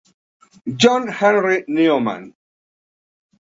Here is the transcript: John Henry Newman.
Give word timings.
John 0.77 1.09
Henry 1.09 1.63
Newman. 1.67 2.33